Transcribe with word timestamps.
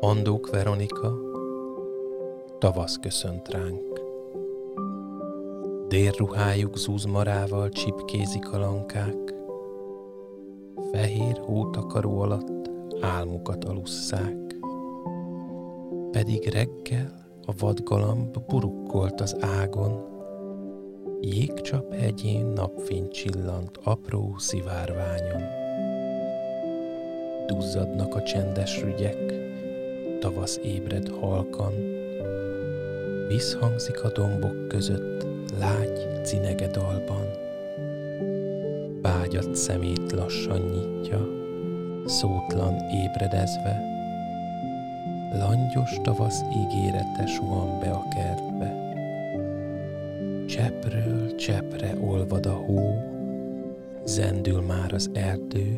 Andók 0.00 0.50
Veronika, 0.50 1.18
tavasz 2.58 2.96
köszönt 2.96 3.48
ránk. 3.48 4.00
Délruhájuk 5.88 6.76
zúzmarával 6.76 7.68
csipkézik 7.68 8.52
a 8.52 8.58
lankák, 8.58 9.34
fehér 10.92 11.38
hótakaró 11.44 12.20
alatt 12.20 12.70
álmukat 13.00 13.64
alusszák. 13.64 14.56
Pedig 16.10 16.48
reggel 16.48 17.26
a 17.46 17.52
vadgalamb 17.58 18.38
burukkolt 18.46 19.20
az 19.20 19.36
ágon, 19.40 20.04
jégcsap 21.20 21.94
hegyén 21.94 22.46
napfény 22.46 23.08
csillant 23.08 23.80
apró 23.84 24.34
szivárványon. 24.38 25.42
Duzzadnak 27.46 28.14
a 28.14 28.22
csendes 28.22 28.80
rügyek, 28.80 29.45
tavasz 30.20 30.60
ébred 30.64 31.08
halkan, 31.20 31.72
Visszhangzik 33.28 34.04
a 34.04 34.12
dombok 34.12 34.68
között 34.68 35.26
lágy 35.58 36.24
cinege 36.24 36.66
dalban. 36.66 37.26
Vágyat 39.02 39.54
szemét 39.54 40.12
lassan 40.12 40.60
nyitja, 40.60 41.28
szótlan 42.04 42.74
ébredezve, 42.90 43.94
Langyos 45.38 46.00
tavasz 46.02 46.40
ígérete 46.56 47.26
suhan 47.26 47.78
be 47.80 47.90
a 47.90 48.08
kertbe. 48.14 48.94
Cseppről 50.46 51.34
cseppre 51.34 51.96
olvad 52.00 52.46
a 52.46 52.52
hó, 52.52 52.94
zendül 54.04 54.60
már 54.60 54.92
az 54.92 55.10
erdő, 55.12 55.74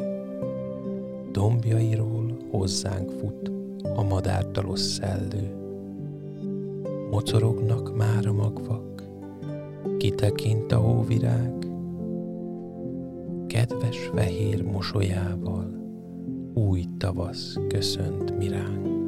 dombjairól 1.33 2.37
hozzánk 2.51 3.11
fut 3.11 3.58
a 3.99 4.03
madártalos 4.03 4.81
szellő. 4.81 5.57
Mocorognak 7.11 7.97
már 7.97 8.27
a 8.27 8.33
magvak, 8.33 9.03
kitekint 9.97 10.73
a 10.73 10.77
hóvirág, 10.77 11.53
kedves 13.47 13.99
fehér 14.15 14.63
mosolyával 14.63 15.79
új 16.55 16.85
tavasz 16.99 17.57
köszönt 17.69 18.39
miránk. 18.39 19.08